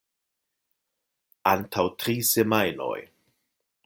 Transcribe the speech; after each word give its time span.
Antaŭ 1.51 1.85
tri 1.99 2.15
semajnoj. 2.33 2.97